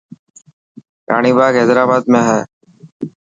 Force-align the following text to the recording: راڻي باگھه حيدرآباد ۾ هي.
راڻي 1.09 1.31
باگھه 1.37 1.59
حيدرآباد 1.61 2.03
۾ 2.13 2.19
هي. 2.27 2.39